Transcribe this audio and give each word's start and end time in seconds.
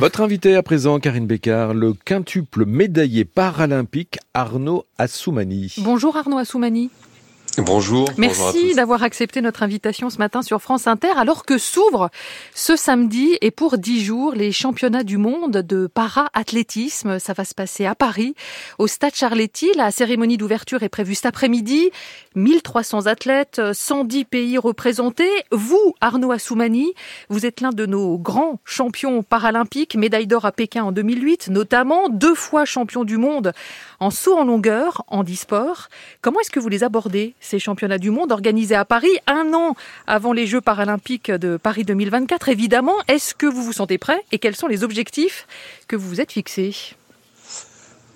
Votre 0.00 0.20
invité 0.20 0.54
à 0.54 0.62
présent, 0.62 1.00
Karine 1.00 1.26
Bécard, 1.26 1.74
le 1.74 1.92
quintuple 1.92 2.64
médaillé 2.66 3.24
paralympique 3.24 4.18
Arnaud 4.32 4.84
Assoumani. 4.96 5.74
Bonjour 5.78 6.16
Arnaud 6.16 6.38
Assoumani. 6.38 6.90
Bonjour. 7.58 8.08
Merci 8.16 8.74
d'avoir 8.74 9.02
accepté 9.02 9.40
notre 9.40 9.64
invitation 9.64 10.10
ce 10.10 10.18
matin 10.18 10.42
sur 10.42 10.62
France 10.62 10.86
Inter 10.86 11.10
alors 11.16 11.44
que 11.44 11.58
s'ouvrent 11.58 12.08
ce 12.54 12.76
samedi 12.76 13.36
et 13.40 13.50
pour 13.50 13.78
dix 13.78 14.04
jours 14.04 14.32
les 14.32 14.52
championnats 14.52 15.02
du 15.02 15.16
monde 15.16 15.58
de 15.58 15.88
para-athlétisme. 15.88 17.18
Ça 17.18 17.32
va 17.32 17.44
se 17.44 17.54
passer 17.54 17.84
à 17.84 17.94
Paris, 17.96 18.34
au 18.78 18.86
Stade 18.86 19.14
Charletti. 19.14 19.70
La 19.76 19.90
cérémonie 19.90 20.36
d'ouverture 20.36 20.84
est 20.84 20.88
prévue 20.88 21.16
cet 21.16 21.26
après-midi. 21.26 21.90
1300 22.36 23.06
athlètes, 23.06 23.60
110 23.72 24.24
pays 24.24 24.58
représentés. 24.58 25.30
Vous, 25.50 25.94
Arnaud 26.00 26.30
Assoumani, 26.30 26.92
vous 27.28 27.44
êtes 27.44 27.60
l'un 27.60 27.70
de 27.70 27.86
nos 27.86 28.18
grands 28.18 28.60
champions 28.64 29.24
paralympiques, 29.24 29.96
médaille 29.96 30.28
d'or 30.28 30.44
à 30.44 30.52
Pékin 30.52 30.84
en 30.84 30.92
2008 30.92 31.48
notamment, 31.48 32.08
deux 32.08 32.34
fois 32.34 32.64
champion 32.64 33.04
du 33.04 33.16
monde 33.16 33.52
en 34.00 34.10
saut 34.10 34.36
en 34.36 34.44
longueur, 34.44 35.04
en 35.08 35.24
e-sport. 35.24 35.88
Comment 36.22 36.40
est-ce 36.40 36.50
que 36.50 36.60
vous 36.60 36.68
les 36.68 36.84
abordez 36.84 37.34
ces 37.48 37.58
championnats 37.58 37.98
du 37.98 38.10
monde 38.10 38.30
organisés 38.30 38.74
à 38.74 38.84
Paris, 38.84 39.16
un 39.26 39.54
an 39.54 39.74
avant 40.06 40.32
les 40.32 40.46
Jeux 40.46 40.60
paralympiques 40.60 41.30
de 41.30 41.56
Paris 41.56 41.84
2024, 41.84 42.50
évidemment. 42.50 42.94
Est-ce 43.08 43.34
que 43.34 43.46
vous 43.46 43.62
vous 43.62 43.72
sentez 43.72 43.96
prêt 43.96 44.22
et 44.32 44.38
quels 44.38 44.54
sont 44.54 44.66
les 44.66 44.84
objectifs 44.84 45.46
que 45.88 45.96
vous 45.96 46.08
vous 46.08 46.20
êtes 46.20 46.32
fixés? 46.32 46.74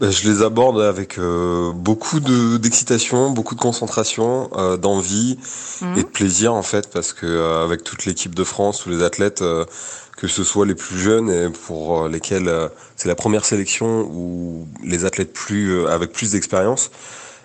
Ben, 0.00 0.10
je 0.10 0.28
les 0.28 0.42
aborde 0.42 0.80
avec 0.80 1.18
euh, 1.18 1.70
beaucoup 1.72 2.18
d'excitation, 2.20 3.30
beaucoup 3.30 3.54
de 3.54 3.60
concentration, 3.60 4.50
euh, 4.56 4.76
d'envie 4.76 5.38
mmh. 5.80 5.98
et 5.98 6.02
de 6.02 6.08
plaisir 6.08 6.54
en 6.54 6.62
fait, 6.62 6.90
parce 6.90 7.12
que 7.12 7.24
euh, 7.24 7.64
avec 7.64 7.84
toute 7.84 8.04
l'équipe 8.04 8.34
de 8.34 8.44
France, 8.44 8.80
tous 8.82 8.90
les 8.90 9.02
athlètes, 9.02 9.44
que 10.16 10.26
ce 10.26 10.44
soit 10.44 10.66
les 10.66 10.74
plus 10.74 10.98
jeunes 10.98 11.30
et 11.30 11.48
pour 11.48 12.08
lesquels 12.08 12.50
c'est 12.96 13.08
la 13.08 13.14
première 13.14 13.44
sélection 13.44 14.02
ou 14.12 14.66
les 14.84 15.04
athlètes 15.04 15.32
plus 15.32 15.86
avec 15.86 16.12
plus 16.12 16.32
d'expérience, 16.32 16.90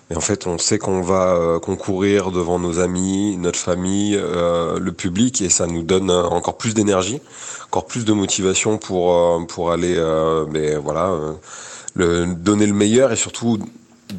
et 0.10 0.16
en 0.16 0.22
fait, 0.22 0.48
on 0.48 0.58
sait 0.58 0.78
qu'on 0.78 1.02
va 1.02 1.36
euh, 1.36 1.60
concourir 1.60 2.32
devant 2.32 2.60
nos 2.60 2.80
amis, 2.80 3.36
notre 3.38 3.60
famille, 3.60 4.16
euh, 4.16 4.80
le 4.80 4.92
public, 4.94 5.42
et 5.42 5.50
ça 5.50 5.68
nous 5.68 5.84
donne 5.84 6.10
euh, 6.10 6.24
encore 6.24 6.58
plus 6.58 6.74
d'énergie, 6.74 7.20
encore 7.66 7.88
plus 7.88 8.06
de 8.06 8.14
motivation 8.14 8.78
pour 8.78 9.46
pour 9.48 9.72
aller, 9.72 9.96
mais 10.50 10.76
voilà, 10.78 11.14
donner 11.96 12.66
le 12.66 12.74
meilleur 12.74 13.12
et 13.12 13.18
surtout 13.18 13.60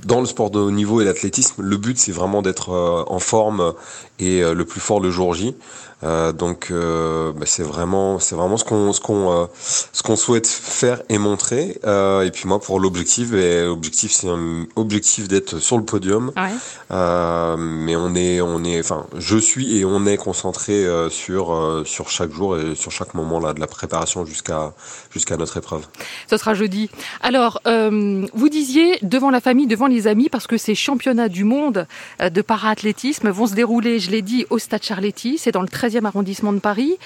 dans 0.04 0.20
le 0.20 0.26
sport 0.26 0.50
de 0.50 0.58
haut 0.58 0.70
niveau 0.70 1.00
et 1.00 1.04
l'athlétisme, 1.04 1.62
le 1.62 1.76
but 1.78 1.98
c'est 1.98 2.12
vraiment 2.12 2.42
d'être 2.42 2.70
en 2.70 3.18
forme 3.18 3.72
et 4.18 4.42
le 4.42 4.64
plus 4.64 4.80
fort 4.80 5.00
le 5.00 5.10
jour 5.10 5.32
J. 5.32 5.54
Euh, 6.04 6.32
donc 6.32 6.68
euh, 6.70 7.32
bah, 7.32 7.44
c'est 7.46 7.64
vraiment 7.64 8.20
c'est 8.20 8.36
vraiment 8.36 8.56
ce 8.56 8.64
qu'on 8.64 8.92
ce 8.92 9.00
qu'on 9.00 9.32
euh, 9.32 9.46
ce 9.92 10.02
qu'on 10.02 10.14
souhaite 10.14 10.46
faire 10.46 11.02
et 11.08 11.18
montrer. 11.18 11.80
Et 12.24 12.30
puis 12.32 12.46
moi 12.46 12.60
pour 12.60 12.80
l'objectif 12.80 13.32
et 13.32 13.64
l'objectif 13.64 14.12
c'est 14.12 14.28
un 14.28 14.66
objectif 14.76 15.28
d'être 15.28 15.58
sur 15.58 15.76
le 15.76 15.84
podium. 15.84 16.32
Ouais. 16.36 17.56
mais 17.58 17.96
on 17.96 18.14
est 18.14 18.40
on 18.40 18.64
est 18.64 18.78
enfin 18.78 19.06
je 19.18 19.36
suis 19.36 19.78
et 19.78 19.84
on 19.84 20.06
est 20.06 20.16
concentré 20.16 20.86
sur 21.10 21.82
sur 21.84 22.10
chaque 22.10 22.32
jour 22.32 22.58
et 22.58 22.74
sur 22.74 22.92
chaque 22.92 23.14
moment 23.14 23.40
là 23.40 23.52
de 23.52 23.60
la 23.60 23.66
préparation 23.66 24.24
jusqu'à 24.24 24.72
jusqu'à 25.10 25.36
notre 25.36 25.56
épreuve. 25.56 25.86
Ce 26.30 26.36
sera 26.36 26.54
jeudi. 26.54 26.90
Alors 27.20 27.60
vous 27.64 28.48
disiez 28.48 28.98
devant 29.02 29.30
la 29.30 29.40
famille, 29.40 29.66
devant 29.66 29.86
les 29.86 30.06
amis 30.06 30.28
parce 30.28 30.46
que 30.46 30.56
ces 30.56 30.74
championnats 30.74 31.28
du 31.28 31.44
monde 31.44 31.86
de 32.20 32.42
para-athlétisme 32.42 33.30
vont 33.30 33.46
se 33.46 33.54
dérouler, 33.54 33.98
je 33.98 34.10
l'ai 34.10 34.22
dit, 34.22 34.46
au 34.50 34.58
Stade 34.58 34.82
Charletti. 34.82 35.38
C'est 35.38 35.52
dans 35.52 35.62
le 35.62 35.68
13 35.68 35.87
arrondissement 36.04 36.52
de 36.52 36.58
Paris. 36.58 36.96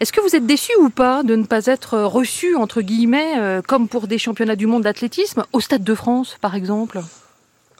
Est-ce 0.00 0.12
que 0.12 0.20
vous 0.20 0.36
êtes 0.36 0.46
déçu 0.46 0.72
ou 0.80 0.90
pas 0.90 1.22
de 1.22 1.34
ne 1.34 1.44
pas 1.44 1.66
être 1.66 1.98
reçu, 1.98 2.54
entre 2.56 2.82
guillemets, 2.82 3.38
euh, 3.38 3.62
comme 3.66 3.88
pour 3.88 4.06
des 4.06 4.18
championnats 4.18 4.56
du 4.56 4.66
monde 4.66 4.82
d'athlétisme, 4.82 5.44
au 5.52 5.60
Stade 5.60 5.84
de 5.84 5.94
France, 5.94 6.36
par 6.40 6.54
exemple? 6.54 7.00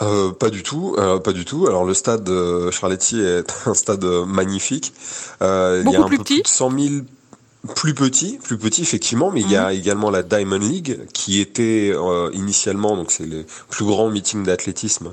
Euh, 0.00 0.30
pas 0.30 0.50
du 0.50 0.62
tout, 0.62 0.94
euh, 0.98 1.18
pas 1.18 1.32
du 1.32 1.44
tout. 1.44 1.66
Alors 1.66 1.84
le 1.84 1.92
stade 1.92 2.30
Charletti 2.70 3.20
est 3.20 3.52
un 3.66 3.74
stade 3.74 4.04
magnifique. 4.04 4.92
il 5.40 5.90
y 5.90 5.96
a 5.96 6.00
un 6.00 6.08
peu 6.08 6.18
petit. 6.18 6.34
plus 6.34 6.42
de 6.42 6.48
100 6.48 6.70
000 6.70 6.94
plus 7.74 7.94
petit, 7.94 8.38
plus 8.42 8.56
petit 8.56 8.82
effectivement, 8.82 9.30
mais 9.32 9.40
il 9.40 9.50
y 9.50 9.56
a 9.56 9.70
mhm. 9.70 9.76
également 9.76 10.10
la 10.10 10.22
Diamond 10.22 10.58
League 10.58 11.00
qui 11.12 11.40
était 11.40 11.90
euh, 11.92 12.30
initialement 12.32 12.96
donc 12.96 13.10
c'est 13.10 13.26
le 13.26 13.44
plus 13.68 13.84
grand 13.84 14.10
meeting 14.10 14.44
d'athlétisme 14.44 15.12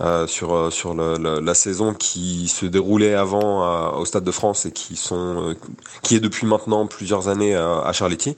euh, 0.00 0.26
sur 0.26 0.54
euh, 0.54 0.70
sur 0.70 0.94
le, 0.94 1.40
la 1.40 1.54
saison 1.54 1.92
qui 1.94 2.48
se 2.48 2.64
déroulait 2.64 3.14
avant 3.14 3.96
au 3.96 4.04
Stade 4.04 4.24
de 4.24 4.30
France 4.30 4.66
et 4.66 4.72
qui 4.72 4.96
sont 4.96 5.56
qui 6.02 6.14
est 6.14 6.20
depuis 6.20 6.46
maintenant 6.46 6.86
plusieurs 6.86 7.28
années 7.28 7.54
à 7.54 7.92
Charletti. 7.92 8.36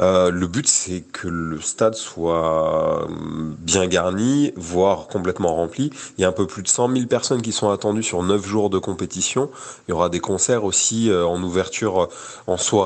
Euh, 0.00 0.30
le 0.30 0.46
but, 0.46 0.66
c'est 0.66 1.02
que 1.12 1.28
le 1.28 1.60
stade 1.60 1.94
soit 1.94 3.06
bien 3.60 3.86
garni, 3.86 4.52
voire 4.56 5.08
complètement 5.08 5.54
rempli. 5.54 5.90
Il 6.16 6.22
y 6.22 6.24
a 6.24 6.28
un 6.28 6.32
peu 6.32 6.46
plus 6.46 6.62
de 6.62 6.68
100 6.68 6.92
000 6.92 7.06
personnes 7.06 7.42
qui 7.42 7.52
sont 7.52 7.70
attendues 7.70 8.02
sur 8.02 8.22
9 8.22 8.44
jours 8.44 8.70
de 8.70 8.78
compétition. 8.78 9.50
Il 9.86 9.90
y 9.90 9.94
aura 9.94 10.08
des 10.08 10.20
concerts 10.20 10.64
aussi 10.64 11.10
euh, 11.10 11.26
en 11.26 11.42
ouverture 11.42 12.02
euh, 12.02 12.06
en 12.46 12.56
soirée. 12.56 12.79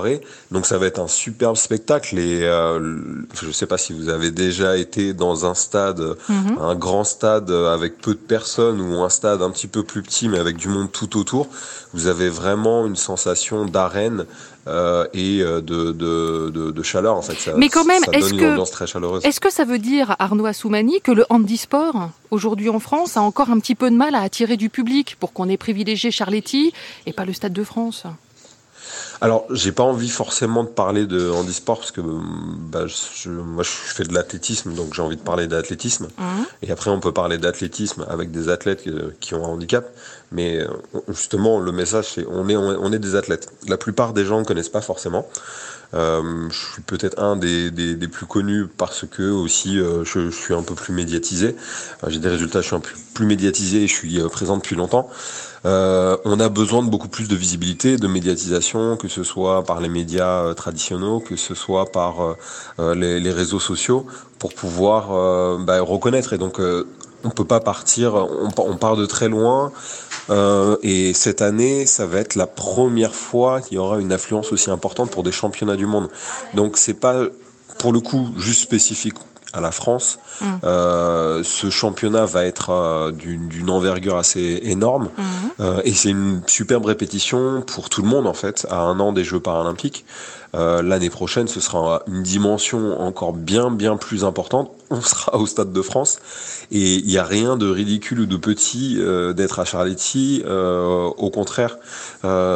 Donc 0.51 0.67
ça 0.67 0.79
va 0.79 0.87
être 0.87 1.01
un 1.01 1.09
superbe 1.09 1.57
spectacle. 1.57 2.19
Et 2.19 2.41
je 2.41 3.47
ne 3.47 3.53
sais 3.53 3.67
pas 3.67 3.79
si 3.79 3.93
vous 3.93 4.09
avez 4.09 4.31
déjà 4.31 4.77
été 4.77 5.13
dans 5.13 5.47
un 5.47 5.55
stade, 5.55 6.03
mhm. 6.29 6.59
un 6.61 6.75
grand 6.75 7.05
stade 7.05 7.51
avec 7.51 7.99
peu 7.99 8.15
de 8.15 8.19
personnes 8.19 8.81
ou 8.81 9.03
un 9.03 9.09
stade 9.09 9.43
un 9.43 9.51
petit 9.51 9.69
peu 9.69 9.83
plus 9.83 10.03
petit 10.03 10.29
mais 10.29 10.39
avec 10.39 10.57
du 10.57 10.69
monde 10.69 10.91
tout 10.91 11.19
autour. 11.19 11.49
Vous 11.93 12.07
avez 12.07 12.29
vraiment 12.29 12.87
une 12.87 12.97
sensation 12.97 13.67
d'arène 13.67 14.27
euh, 14.67 15.07
et 15.13 15.43
euh, 15.43 15.61
de, 15.61 15.93
de, 15.93 16.51
de, 16.51 16.71
de, 16.71 16.83
chaleur. 16.83 17.17
En 17.17 17.23
fait, 17.23 17.35
ça, 17.35 17.53
Mais 17.59 17.69
quand 17.69 17.85
même, 17.85 18.03
est-ce 18.13 18.33
que, 18.33 19.41
que 19.41 19.53
ça 19.53 19.65
veut 19.65 19.79
dire, 19.79 20.17
Arnaud 20.19 20.47
Assoumani, 20.47 21.03
que 21.03 21.13
le 21.13 21.27
handisport, 21.29 22.09
aujourd'hui 22.31 22.71
en 22.71 22.81
France, 22.81 23.19
a 23.19 23.21
encore 23.21 23.51
un 23.51 23.59
petit 23.59 23.75
peu 23.75 23.91
de 23.91 23.97
mal 23.97 24.15
à 24.15 24.23
attirer 24.23 24.57
du 24.57 24.71
public 24.71 25.17
pour 25.21 25.35
qu'on 25.35 25.51
ait 25.51 25.59
privilégié 25.59 26.11
Charletti 26.11 26.73
et 27.05 27.13
pas 27.13 27.27
le 27.27 27.35
Stade 27.35 27.53
de 27.53 27.63
France? 27.63 28.05
Alors, 29.21 29.47
j'ai 29.51 29.73
pas 29.73 29.83
envie 29.83 30.09
forcément 30.09 30.65
de 30.65 30.69
parler 30.69 31.07
de 31.07 31.31
handisport 31.31 31.79
parce 31.79 31.93
que 31.93 32.01
bah, 32.01 32.87
je, 32.87 33.31
moi 33.31 33.63
je 33.63 33.71
fais 33.71 34.05
de 34.05 34.13
l'athlétisme, 34.13 34.75
donc 34.75 34.95
j'ai 34.95 35.03
envie 35.03 35.17
de 35.17 35.23
parler 35.23 35.47
d'athlétisme. 35.47 36.09
Mmh. 36.19 36.23
Et 36.63 36.71
après, 36.71 36.91
on 36.91 37.01
peut 37.01 37.13
parler 37.13 37.39
d'athlétisme 37.39 38.07
avec 38.09 38.31
des 38.31 38.49
athlètes 38.49 38.85
qui 39.21 39.35
ont 39.35 39.45
un 39.45 39.49
handicap. 39.49 39.87
Mais 40.33 40.59
euh, 40.59 40.69
justement, 41.09 41.61
le 41.61 41.73
message, 41.73 42.15
c'est 42.15 42.27
on 42.29 42.49
est, 42.49 42.57
on 42.57 42.93
est 42.93 42.99
des 42.99 43.15
athlètes. 43.15 43.49
La 43.69 43.77
plupart 43.77 44.13
des 44.13 44.25
gens 44.25 44.41
ne 44.41 44.45
connaissent 44.45 44.69
pas 44.69 44.81
forcément. 44.81 45.27
Euh, 45.95 46.49
je 46.51 46.73
suis 46.73 46.83
peut-être 46.83 47.21
un 47.23 47.37
des, 47.37 47.71
des, 47.71 47.95
des, 47.95 48.09
plus 48.09 48.27
connus 48.27 48.67
parce 48.67 49.05
que 49.07 49.31
aussi 49.31 49.79
euh, 49.79 50.05
je, 50.05 50.31
je, 50.31 50.37
suis 50.37 50.55
un 50.55 50.63
peu 50.63 50.75
plus 50.75 50.93
médiatisé. 50.93 51.55
Euh, 52.03 52.11
j'ai 52.11 52.19
des 52.19 52.29
résultats, 52.29 52.63
je 52.63 52.67
suis 52.67 52.77
un 52.77 52.81
peu 52.81 52.91
plus 53.15 53.27
médiatisé 53.27 53.85
et 53.85 53.87
je 53.87 53.95
suis 53.95 54.19
présent 54.29 54.57
depuis 54.57 54.75
longtemps. 54.75 55.09
Euh, 55.67 56.17
on 56.25 56.41
a 56.41 56.49
besoin 56.49 56.83
de 56.83 56.91
beaucoup 56.91 57.09
plus 57.09 57.29
de 57.29 57.37
visibilité, 57.37 57.97
de 57.97 58.09
médiatisation, 58.09 58.97
que 58.97 59.09
ce 59.09 59.23
soit 59.23 59.63
par 59.63 59.81
les 59.81 59.89
médias 59.89 60.53
traditionnels, 60.55 61.23
que 61.25 61.37
ce 61.37 61.55
soit 61.55 61.93
par 61.93 62.37
les, 62.79 63.21
les, 63.21 63.33
réseaux 63.33 63.61
sociaux, 63.61 64.07
pour 64.39 64.53
pouvoir 64.53 65.59
bah, 65.61 65.81
reconnaître. 65.81 66.35
Et 66.35 66.39
donc, 66.39 66.61
on 67.25 67.31
peut 67.31 67.47
pas 67.47 67.61
partir, 67.61 68.15
on, 68.15 68.77
part 68.77 68.97
de 68.97 69.07
très 69.07 69.29
loin. 69.29 69.73
Euh, 70.31 70.77
et 70.83 71.13
cette 71.15 71.43
année, 71.43 71.87
ça 71.87 72.07
va 72.07 72.19
être 72.19 72.35
la 72.35 72.47
première 72.47 73.15
fois 73.15 73.61
qu'il 73.61 73.77
y 73.77 73.79
aura 73.79 74.01
une 74.01 74.13
affluence 74.13 74.53
aussi 74.53 74.71
importante 74.71 75.11
pour 75.11 75.23
des 75.23 75.33
championnats 75.33 75.77
du 75.77 75.87
monde. 75.87 76.09
Donc 76.55 76.77
c'est 76.77 76.95
pas 76.95 77.25
pour 77.79 77.93
le 77.93 78.01
coup 78.01 78.29
juste 78.39 78.63
spécifique 78.63 79.17
à 79.55 79.61
la 79.61 79.71
France. 79.71 80.19
Mmh. 80.41 80.47
Euh, 80.65 81.43
ce 81.45 81.71
championnat 81.71 82.27
va 82.27 82.45
être 82.45 82.71
euh, 82.71 83.13
d'une 83.13 83.71
envergure 83.71 84.17
assez 84.17 84.61
énorme 84.65 85.05
mmh. 85.05 85.23
euh, 85.61 85.81
et 85.85 85.95
c'est 85.95 86.11
une 86.11 86.43
superbe 86.49 86.87
répétition 86.87 87.63
pour 87.63 87.89
tout 87.89 88.03
le 88.03 88.09
monde 88.09 88.27
en 88.27 88.35
fait 88.35 88.67
à 88.69 88.81
un 88.81 88.99
an 88.99 89.13
des 89.13 89.25
Jeux 89.25 89.41
paralympiques. 89.41 90.05
L'année 90.57 91.11
prochaine, 91.11 91.49
ce 91.49 91.59
sera 91.59 92.03
une 92.07 92.23
dimension 92.23 93.01
encore 93.01 93.33
bien 93.33 93.73
bien 93.73 93.97
plus 93.97 94.25
importante. 94.25 94.71
On 94.91 95.01
sera 95.01 95.37
au 95.39 95.47
Stade 95.47 95.73
de 95.73 95.83
France 95.83 96.19
et 96.71 96.97
il 96.97 97.07
n'y 97.07 97.19
a 97.19 97.25
rien 97.25 97.57
de 97.57 97.69
ridicule 97.69 98.21
ou 98.21 98.27
de 98.27 98.37
petit 98.37 98.97
euh, 98.99 99.33
d'être 99.33 99.59
à 99.59 99.65
Charletti. 99.65 100.43
Euh, 100.45 101.05
au 101.17 101.31
contraire, 101.31 101.79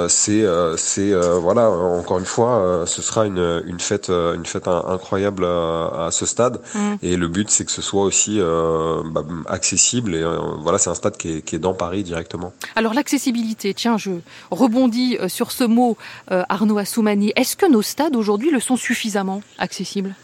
c'est 0.08 0.44
c'est 0.76 1.12
voilà 1.40 1.70
encore 1.70 2.19
une 2.19 2.25
fois, 2.25 2.84
ce 2.86 3.02
sera 3.02 3.26
une, 3.26 3.62
une 3.66 3.80
fête 3.80 4.08
une 4.10 4.46
fête 4.46 4.69
incroyable 4.69 5.44
à, 5.44 6.08
ce 6.10 6.26
stade 6.26 6.60
mm. 6.75 6.94
et 7.02 7.16
le 7.16 7.28
but 7.28 7.50
c'est 7.50 7.64
que 7.64 7.70
ce 7.70 7.82
soit 7.82 8.02
aussi 8.02 8.40
bah, 8.40 9.25
accessible 9.46 10.14
et 10.14 10.25
voilà 10.60 10.78
c'est 10.78 10.90
un 10.90 10.94
stade 10.94 11.16
qui 11.16 11.36
est, 11.36 11.42
qui 11.42 11.56
est 11.56 11.58
dans 11.58 11.75
Paris 11.75 12.02
directement. 12.02 12.52
Alors 12.76 12.94
l'accessibilité, 12.94 13.75
tiens, 13.75 13.98
je 13.98 14.10
rebondis 14.50 15.19
sur 15.28 15.52
ce 15.52 15.64
mot, 15.64 15.96
Arnaud 16.28 16.78
Assoumani. 16.78 17.32
Est-ce 17.36 17.56
que 17.56 17.66
nos 17.66 17.82
stades 17.82 18.16
aujourd'hui 18.16 18.50
le 18.50 18.60
sont 18.60 18.76
suffisamment 18.76 19.42
accessibles? 19.58 20.14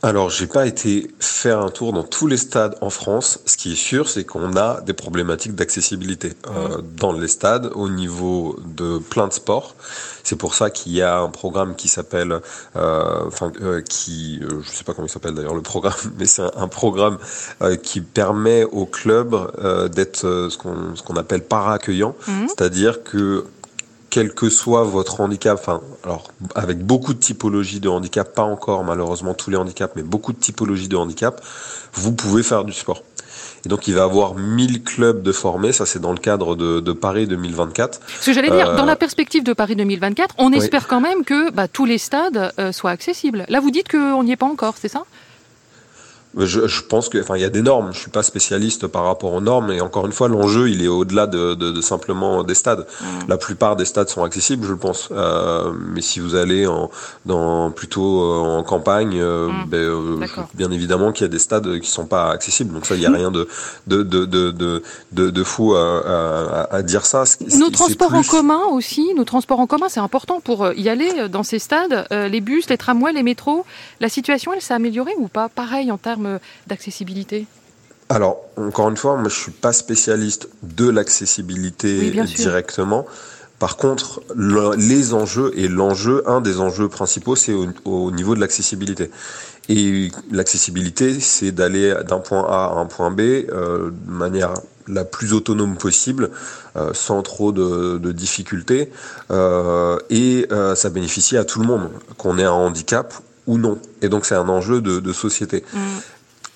Alors, 0.00 0.30
j'ai 0.30 0.46
pas 0.46 0.66
été 0.66 1.10
faire 1.18 1.58
un 1.58 1.70
tour 1.70 1.92
dans 1.92 2.04
tous 2.04 2.28
les 2.28 2.36
stades 2.36 2.76
en 2.80 2.90
France. 2.90 3.40
Ce 3.46 3.56
qui 3.56 3.72
est 3.72 3.76
sûr, 3.76 4.08
c'est 4.08 4.22
qu'on 4.22 4.56
a 4.56 4.80
des 4.82 4.92
problématiques 4.92 5.56
d'accessibilité 5.56 6.34
euh, 6.46 6.80
dans 6.96 7.12
les 7.12 7.26
stades 7.26 7.72
au 7.74 7.88
niveau 7.88 8.56
de 8.64 8.98
plein 8.98 9.26
de 9.26 9.32
sports. 9.32 9.74
C'est 10.22 10.36
pour 10.36 10.54
ça 10.54 10.70
qu'il 10.70 10.92
y 10.92 11.02
a 11.02 11.18
un 11.18 11.30
programme 11.30 11.74
qui 11.74 11.88
s'appelle, 11.88 12.40
euh, 12.76 13.26
enfin, 13.26 13.50
euh, 13.60 13.80
qui, 13.80 14.40
je 14.40 14.70
sais 14.70 14.84
pas 14.84 14.94
comment 14.94 15.08
il 15.08 15.10
s'appelle 15.10 15.34
d'ailleurs 15.34 15.54
le 15.54 15.62
programme, 15.62 15.94
mais 16.18 16.26
c'est 16.26 16.42
un, 16.42 16.68
programme 16.68 17.18
qui 17.82 18.00
permet 18.00 18.62
aux 18.64 18.86
clubs 18.86 19.50
d'être 19.90 20.20
ce 20.20 20.56
qu'on 20.56 20.94
ce 20.94 21.02
qu'on 21.02 21.16
appelle 21.16 21.42
para-accueillant, 21.42 22.14
mmh. 22.26 22.46
c'est-à-dire 22.48 23.02
que 23.02 23.46
quel 24.18 24.34
que 24.34 24.50
soit 24.50 24.82
votre 24.82 25.20
handicap, 25.20 25.56
enfin, 25.60 25.80
alors 26.02 26.24
avec 26.56 26.84
beaucoup 26.84 27.14
de 27.14 27.20
typologies 27.20 27.78
de 27.78 27.88
handicap, 27.88 28.34
pas 28.34 28.42
encore 28.42 28.82
malheureusement 28.82 29.32
tous 29.32 29.48
les 29.48 29.56
handicaps, 29.56 29.94
mais 29.94 30.02
beaucoup 30.02 30.32
de 30.32 30.40
typologies 30.40 30.88
de 30.88 30.96
handicap, 30.96 31.40
vous 31.92 32.10
pouvez 32.10 32.42
faire 32.42 32.64
du 32.64 32.72
sport. 32.72 33.04
Et 33.64 33.68
donc 33.68 33.86
il 33.86 33.94
va 33.94 34.02
avoir 34.02 34.34
1000 34.34 34.82
clubs 34.82 35.22
de 35.22 35.30
formés, 35.30 35.70
ça 35.70 35.86
c'est 35.86 36.00
dans 36.00 36.10
le 36.10 36.18
cadre 36.18 36.56
de, 36.56 36.80
de, 36.80 36.92
Paris 36.92 37.28
2024. 37.28 38.00
Ce 38.20 38.26
que 38.26 38.32
j'allais 38.32 38.50
dire, 38.50 38.74
dans 38.74 38.84
la 38.84 38.96
perspective 38.96 39.44
de 39.44 39.52
Paris 39.52 39.76
2024, 39.76 40.34
on 40.38 40.52
espère 40.52 40.88
quand 40.88 41.00
même 41.00 41.22
que 41.24 41.52
bah, 41.52 41.68
tous 41.68 41.84
les 41.84 41.98
stades 41.98 42.52
euh, 42.58 42.72
soient 42.72 42.90
accessibles. 42.90 43.44
Là 43.48 43.60
vous 43.60 43.70
dites 43.70 43.88
qu'on 43.88 44.24
n'y 44.24 44.32
est 44.32 44.36
pas 44.36 44.46
encore, 44.46 44.74
c'est 44.80 44.88
ça? 44.88 45.04
Je, 46.46 46.66
je, 46.66 46.82
pense 46.82 47.08
que, 47.08 47.18
enfin, 47.20 47.36
il 47.36 47.42
y 47.42 47.44
a 47.44 47.50
des 47.50 47.62
normes. 47.62 47.90
Je 47.92 47.98
suis 47.98 48.10
pas 48.10 48.22
spécialiste 48.22 48.86
par 48.86 49.04
rapport 49.04 49.32
aux 49.32 49.40
normes, 49.40 49.70
et 49.72 49.80
encore 49.80 50.06
une 50.06 50.12
fois, 50.12 50.28
l'enjeu, 50.28 50.70
il 50.70 50.82
est 50.82 50.88
au-delà 50.88 51.26
de, 51.26 51.54
de, 51.54 51.70
de, 51.72 51.80
simplement 51.80 52.44
des 52.44 52.54
stades. 52.54 52.86
Mmh. 53.00 53.04
La 53.28 53.36
plupart 53.36 53.76
des 53.76 53.84
stades 53.84 54.08
sont 54.08 54.22
accessibles, 54.22 54.66
je 54.66 54.74
pense. 54.74 55.08
Euh, 55.10 55.72
mais 55.94 56.00
si 56.00 56.20
vous 56.20 56.34
allez 56.34 56.66
en, 56.66 56.90
dans 57.26 57.70
plutôt 57.70 58.22
euh, 58.22 58.58
en 58.58 58.62
campagne, 58.62 59.18
euh, 59.20 59.48
mmh. 59.48 59.68
ben, 59.68 59.78
euh, 59.78 60.26
bien 60.54 60.70
évidemment 60.70 61.12
qu'il 61.12 61.24
y 61.24 61.30
a 61.30 61.32
des 61.32 61.38
stades 61.38 61.80
qui 61.80 61.90
sont 61.90 62.06
pas 62.06 62.30
accessibles. 62.30 62.72
Donc 62.72 62.86
ça, 62.86 62.94
il 62.94 63.02
y 63.02 63.06
a 63.06 63.10
rien 63.10 63.30
de 63.30 63.48
de 63.86 64.02
de 64.02 64.24
de 64.24 64.82
de, 65.12 65.30
de 65.30 65.42
fou 65.44 65.74
à, 65.74 66.66
à, 66.70 66.76
à, 66.76 66.82
dire 66.82 67.04
ça. 67.04 67.24
Nos 67.58 67.70
transports 67.70 68.08
plus... 68.08 68.18
en 68.18 68.22
commun 68.22 68.60
aussi, 68.72 69.14
nos 69.14 69.24
transports 69.24 69.60
en 69.60 69.66
commun, 69.66 69.86
c'est 69.88 70.00
important 70.00 70.40
pour 70.40 70.72
y 70.72 70.88
aller 70.88 71.28
dans 71.28 71.42
ces 71.42 71.58
stades. 71.58 72.06
les 72.10 72.40
bus, 72.40 72.68
les 72.68 72.78
tramways, 72.78 73.12
les 73.12 73.22
métros. 73.22 73.64
La 74.00 74.08
situation, 74.08 74.52
elle 74.52 74.62
s'est 74.62 74.74
améliorée 74.74 75.14
ou 75.18 75.28
pas? 75.28 75.48
Pareil 75.48 75.90
en 75.90 75.98
termes 75.98 76.27
d'accessibilité 76.66 77.46
alors, 78.10 78.38
encore 78.56 78.88
une 78.88 78.96
fois, 78.96 79.16
moi 79.16 79.28
je 79.28 79.38
suis 79.38 79.52
pas 79.52 79.74
spécialiste 79.74 80.48
de 80.62 80.88
l'accessibilité 80.88 82.10
oui, 82.14 82.34
directement. 82.34 83.04
Par 83.58 83.76
contre, 83.76 84.22
le, 84.34 84.76
les 84.76 85.12
enjeux 85.12 85.52
et 85.56 85.68
l'enjeu, 85.68 86.22
un 86.26 86.40
des 86.40 86.58
enjeux 86.58 86.88
principaux, 86.88 87.36
c'est 87.36 87.52
au, 87.52 87.66
au, 87.84 88.10
niveau 88.10 88.34
de 88.34 88.40
l'accessibilité. 88.40 89.10
Et 89.68 90.10
l'accessibilité, 90.30 91.20
c'est 91.20 91.52
d'aller 91.52 91.94
d'un 92.08 92.20
point 92.20 92.46
A 92.48 92.72
à 92.72 92.78
un 92.78 92.86
point 92.86 93.10
B 93.10 93.20
euh, 93.20 93.90
de 93.90 94.10
manière 94.10 94.54
la 94.88 95.04
plus 95.04 95.32
autonome 95.32 95.76
possible, 95.76 96.30
euh, 96.76 96.92
sans 96.94 97.22
trop 97.22 97.52
de, 97.52 97.98
de 97.98 98.12
difficultés. 98.12 98.90
Euh, 99.30 99.98
et 100.10 100.46
euh, 100.50 100.74
ça 100.74 100.88
bénéficie 100.90 101.36
à 101.36 101.44
tout 101.44 101.60
le 101.60 101.66
monde, 101.66 101.90
qu'on 102.16 102.38
ait 102.38 102.44
un 102.44 102.52
handicap 102.52 103.12
ou 103.46 103.58
non. 103.58 103.78
Et 104.02 104.08
donc 104.08 104.24
c'est 104.24 104.34
un 104.34 104.48
enjeu 104.48 104.80
de, 104.80 105.00
de 105.00 105.12
société. 105.12 105.64
Mmh. 105.72 105.78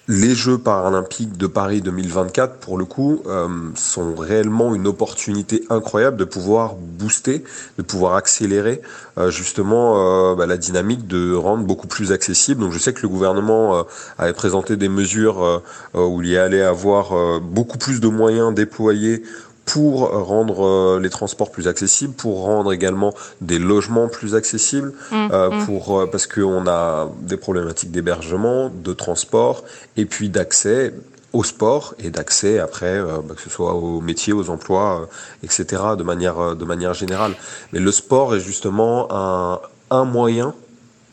Les 0.09 0.35
Jeux 0.35 0.59
paralympiques 0.59 1.37
de 1.37 1.47
Paris 1.47 1.81
2024, 1.81 2.57
pour 2.57 2.77
le 2.77 2.85
coup, 2.85 3.23
euh, 3.27 3.47
sont 3.77 4.17
réellement 4.17 4.75
une 4.75 4.89
opportunité 4.89 5.63
incroyable 5.71 6.17
de 6.17 6.25
pouvoir 6.25 6.75
booster, 6.75 7.45
de 7.79 7.83
pouvoir 7.83 8.17
accélérer 8.17 8.83
euh, 9.17 9.31
justement 9.31 10.33
euh, 10.33 10.35
bah, 10.35 10.47
la 10.47 10.57
dynamique 10.57 11.07
de 11.07 11.33
rendre 11.33 11.63
beaucoup 11.63 11.87
plus 11.87 12.11
accessible. 12.11 12.63
Donc 12.63 12.73
je 12.73 12.81
sais 12.81 12.93
que 12.93 13.03
le 13.03 13.09
gouvernement 13.09 13.77
euh, 13.77 13.83
avait 14.19 14.33
présenté 14.33 14.77
des 14.77 14.89
mesures 14.89 15.45
euh, 15.45 15.61
où 15.95 16.21
il 16.21 16.31
y 16.31 16.37
allait 16.37 16.63
avoir 16.63 17.41
beaucoup 17.41 17.79
plus 17.79 18.01
de 18.01 18.09
moyens 18.09 18.53
déployés 18.53 19.23
pour 19.65 20.11
rendre 20.11 20.67
euh, 20.67 21.01
les 21.01 21.11
transports 21.11 21.51
plus 21.51 21.69
accessibles, 21.69 22.15
pour 22.15 22.43
rendre 22.43 22.73
également 22.73 23.15
des 23.41 23.59
logements 23.59 24.09
plus 24.09 24.35
accessibles, 24.35 24.93
mmh, 25.11 25.29
euh, 25.33 25.51
mmh. 25.51 25.67
pour 25.67 26.01
euh, 26.01 26.07
parce 26.11 26.27
qu'on 26.27 26.67
a 26.67 27.11
des 27.21 27.37
problématiques 27.37 27.93
d'hébergement, 27.93 28.71
de 28.71 28.93
transport 28.93 29.65
et 29.97 30.05
puis 30.07 30.29
d'accès 30.29 30.93
au 31.33 31.45
sport 31.45 31.95
et 31.99 32.11
d'accès 32.11 32.59
après 32.59 32.99
euh, 32.99 33.19
bah, 33.25 33.35
que 33.35 33.41
ce 33.41 33.51
soit 33.51 33.75
aux 33.75 34.01
métiers, 34.01 34.33
aux 34.33 34.51
emplois, 34.51 35.09
etc. 35.43 35.65
de 35.97 36.03
manière 36.03 36.57
de 36.57 36.65
manière 36.65 36.95
générale. 36.95 37.35
Mais 37.73 37.79
le 37.79 37.93
sport 37.93 38.35
est 38.35 38.41
justement 38.41 39.09
un 39.11 39.61
un 39.93 40.05
moyen, 40.05 40.55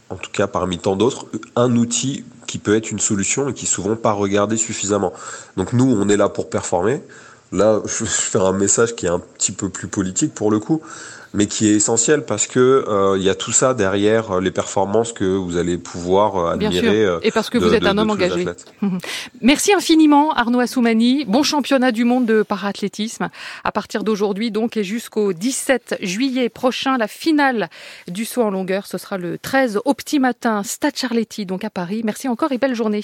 en 0.10 0.16
tout 0.16 0.32
cas 0.32 0.48
parmi 0.48 0.80
tant 0.80 0.96
d'autres, 0.96 1.26
un 1.56 1.76
outil 1.76 2.24
qui 2.48 2.58
peut 2.58 2.76
être 2.76 2.90
une 2.90 3.00
solution 3.00 3.50
et 3.50 3.54
qui 3.54 3.66
est 3.66 3.70
souvent 3.70 3.96
pas 3.96 4.14
regardé 4.14 4.58
suffisamment. 4.58 5.14
Donc 5.58 5.74
nous, 5.74 5.86
on 5.86 6.10
est 6.10 6.18
là 6.18 6.30
pour 6.30 6.50
performer. 6.50 7.04
Là, 7.52 7.82
je 7.86 8.04
vais 8.04 8.10
faire 8.10 8.46
un 8.46 8.54
message 8.54 8.96
qui 8.96 9.06
est 9.06 9.10
un 9.10 9.20
petit 9.20 9.52
peu 9.52 9.70
plus 9.70 9.88
politique 9.88 10.34
pour 10.34 10.52
le 10.52 10.60
coup, 10.60 10.82
mais 11.34 11.46
qui 11.46 11.68
est 11.68 11.74
essentiel 11.74 12.26
parce 12.26 12.48
que 12.48 12.60
euh, 12.60 13.18
il 13.18 13.24
y 13.24 13.30
a 13.30 13.36
tout 13.36 13.52
ça 13.52 13.74
derrière 13.74 14.32
euh, 14.32 14.42
les 14.42 14.52
performances 14.52 15.14
que 15.14 15.24
vous 15.24 15.58
allez 15.58 15.78
pouvoir 15.78 16.38
euh, 16.38 16.54
admirer. 16.54 17.06
Euh, 17.06 17.20
et 17.22 17.32
parce 17.32 17.50
que 17.50 17.58
de, 17.58 17.66
vous 17.66 17.74
êtes 17.74 17.86
un 17.86 17.98
homme 17.98 18.10
engagé. 18.10 18.46
Merci 19.42 19.74
infiniment 19.74 20.34
Arnaud 20.34 20.60
Assoumani, 20.60 21.26
bon 21.26 21.44
championnat 21.44 21.92
du 21.92 22.04
monde 22.04 22.26
de 22.26 22.42
paraathlétisme 22.42 23.30
à 23.64 23.72
partir 23.72 24.04
d'aujourd'hui 24.04 24.52
donc 24.52 24.78
et 24.78 24.84
jusqu'au 24.84 25.34
17 25.34 25.98
juillet 26.02 26.50
prochain 26.50 26.98
la 26.98 27.08
finale 27.08 27.70
du 28.08 28.26
saut 28.26 28.44
en 28.44 28.50
longueur 28.50 28.88
ce 28.88 28.98
sera 28.98 29.18
le 29.18 29.38
13 29.38 29.82
au 29.86 29.94
petit 29.94 30.20
matin 30.20 30.64
Stade 30.64 30.96
Charletti 30.96 31.46
donc 31.46 31.64
à 31.64 31.70
Paris. 31.70 32.02
Merci 32.04 32.28
encore 32.28 32.52
et 32.52 32.58
belle 32.58 32.76
journée. 32.76 33.04